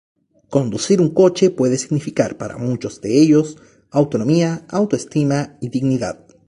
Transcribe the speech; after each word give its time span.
Conducir 0.49 0.99
un 0.99 1.11
coche 1.13 1.51
puede 1.51 1.77
significar, 1.77 2.35
para 2.39 2.57
muchos 2.57 3.01
de 3.01 3.21
ellos, 3.21 3.57
autonomía, 3.91 4.65
autoestima 4.67 5.57
y 5.61 5.69
dignidad. 5.69 6.25